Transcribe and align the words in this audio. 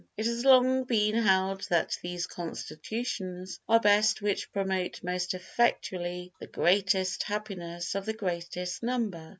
It 0.17 0.25
has 0.25 0.43
long 0.43 0.85
been 0.85 1.13
held 1.13 1.67
that 1.69 1.95
those 2.03 2.25
constitutions 2.25 3.59
are 3.69 3.79
best 3.79 4.19
which 4.19 4.51
promote 4.51 5.03
most 5.03 5.35
effectually 5.35 6.33
the 6.39 6.47
greatest 6.47 7.21
happiness 7.21 7.93
of 7.93 8.07
the 8.07 8.13
greatest 8.13 8.81
number. 8.81 9.29